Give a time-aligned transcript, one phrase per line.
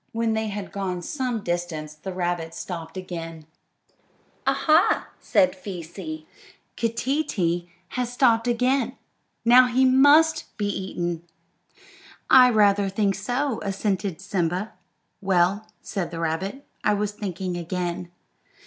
[0.13, 3.45] When they had gone some distance the rabbit stopped again.
[4.47, 6.25] "Aha!" said Feesee;
[6.75, 8.97] "Keeteetee has stopped again.
[9.45, 11.21] Now he must be eaten."
[12.31, 14.73] "I rather think so," assented Simba.
[15.21, 18.09] "Well," said the rabbit, "I was thinking again."